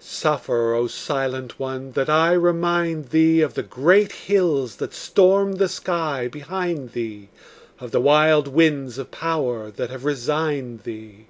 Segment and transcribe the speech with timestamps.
[0.00, 5.66] Suffer, O silent one, that I remind thee Of the great hills that stormed the
[5.66, 7.30] sky behind thee,
[7.80, 11.28] Of the wild winds of power that have resigned thee.